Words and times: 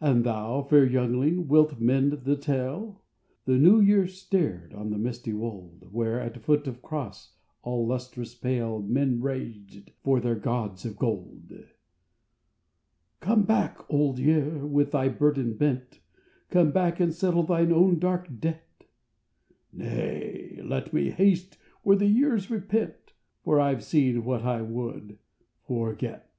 And 0.00 0.22
thou, 0.22 0.62
fair 0.62 0.86
youngling, 0.86 1.48
wilt 1.48 1.80
mend 1.80 2.12
the 2.12 2.36
tale?" 2.36 3.02
The 3.44 3.58
New 3.58 3.80
Year 3.80 4.06
stared 4.06 4.72
on 4.72 4.90
the 4.90 4.98
misty 4.98 5.32
wold, 5.32 5.88
Where 5.90 6.20
at 6.20 6.40
foot 6.44 6.68
of 6.68 6.76
a 6.76 6.80
cross 6.80 7.32
all 7.64 7.84
lustrous 7.84 8.36
pale 8.36 8.80
Men 8.80 9.20
raged 9.20 9.90
for 10.04 10.20
their 10.20 10.36
gods 10.36 10.84
of 10.84 10.96
gold." 10.96 11.52
Come 13.20 13.42
back, 13.42 13.78
Old 13.92 14.20
Year, 14.20 14.64
with 14.64 14.92
thy 14.92 15.08
burden 15.08 15.56
bent. 15.56 15.98
Come 16.50 16.70
back 16.70 17.00
and 17.00 17.12
settle 17.12 17.42
thine 17.42 17.72
own 17.72 17.98
dark 17.98 18.28
debt."" 18.38 18.84
Nay, 19.72 20.60
let 20.62 20.92
me 20.92 21.10
haste 21.10 21.58
where 21.82 21.96
the 21.96 22.06
years 22.06 22.48
repent, 22.48 23.12
For 23.42 23.58
I 23.58 23.74
ve 23.74 23.80
seen 23.82 24.24
what 24.24 24.44
I 24.44 24.62
would 24.62 25.18
forget." 25.66 26.30